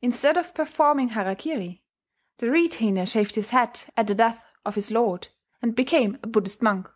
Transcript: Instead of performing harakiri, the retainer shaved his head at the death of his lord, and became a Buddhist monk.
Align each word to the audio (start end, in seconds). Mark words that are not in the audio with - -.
Instead 0.00 0.38
of 0.38 0.54
performing 0.54 1.10
harakiri, 1.10 1.82
the 2.38 2.50
retainer 2.50 3.04
shaved 3.04 3.34
his 3.34 3.50
head 3.50 3.84
at 3.94 4.06
the 4.06 4.14
death 4.14 4.42
of 4.64 4.74
his 4.74 4.90
lord, 4.90 5.28
and 5.60 5.74
became 5.76 6.18
a 6.22 6.26
Buddhist 6.26 6.62
monk. 6.62 6.88